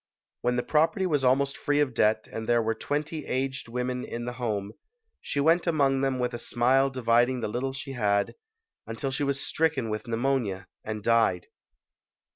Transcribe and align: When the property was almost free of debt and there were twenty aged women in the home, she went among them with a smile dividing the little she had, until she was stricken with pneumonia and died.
When 0.41 0.55
the 0.55 0.63
property 0.63 1.05
was 1.05 1.23
almost 1.23 1.55
free 1.59 1.79
of 1.79 1.93
debt 1.93 2.27
and 2.31 2.49
there 2.49 2.59
were 2.63 2.73
twenty 2.73 3.23
aged 3.27 3.67
women 3.67 4.03
in 4.03 4.25
the 4.25 4.33
home, 4.33 4.71
she 5.21 5.39
went 5.39 5.67
among 5.67 6.01
them 6.01 6.17
with 6.17 6.33
a 6.33 6.39
smile 6.39 6.89
dividing 6.89 7.41
the 7.41 7.47
little 7.47 7.71
she 7.73 7.91
had, 7.91 8.33
until 8.87 9.11
she 9.11 9.21
was 9.23 9.39
stricken 9.39 9.91
with 9.91 10.07
pneumonia 10.07 10.65
and 10.83 11.03
died. 11.03 11.45